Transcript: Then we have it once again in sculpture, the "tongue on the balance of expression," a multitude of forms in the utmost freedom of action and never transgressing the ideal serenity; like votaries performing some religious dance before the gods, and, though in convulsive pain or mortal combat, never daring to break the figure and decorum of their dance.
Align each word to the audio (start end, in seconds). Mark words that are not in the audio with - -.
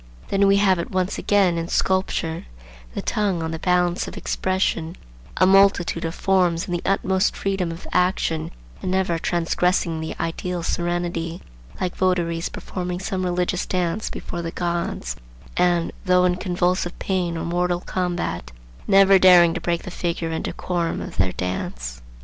Then 0.29 0.47
we 0.47 0.57
have 0.57 0.79
it 0.79 0.89
once 0.89 1.19
again 1.19 1.59
in 1.59 1.67
sculpture, 1.67 2.47
the 2.95 3.03
"tongue 3.03 3.43
on 3.43 3.51
the 3.51 3.59
balance 3.59 4.07
of 4.07 4.17
expression," 4.17 4.95
a 5.37 5.45
multitude 5.45 6.05
of 6.05 6.15
forms 6.15 6.65
in 6.65 6.71
the 6.73 6.81
utmost 6.83 7.35
freedom 7.37 7.71
of 7.71 7.85
action 7.93 8.49
and 8.81 8.89
never 8.89 9.19
transgressing 9.19 10.01
the 10.01 10.15
ideal 10.19 10.63
serenity; 10.63 11.43
like 11.79 11.95
votaries 11.95 12.49
performing 12.49 12.99
some 12.99 13.23
religious 13.23 13.67
dance 13.67 14.09
before 14.09 14.41
the 14.41 14.49
gods, 14.49 15.17
and, 15.55 15.91
though 16.05 16.25
in 16.25 16.37
convulsive 16.37 16.97
pain 16.97 17.37
or 17.37 17.45
mortal 17.45 17.79
combat, 17.81 18.51
never 18.87 19.19
daring 19.19 19.53
to 19.53 19.61
break 19.61 19.83
the 19.83 19.91
figure 19.91 20.31
and 20.31 20.45
decorum 20.45 20.99
of 20.99 21.17
their 21.17 21.31
dance. 21.33 22.01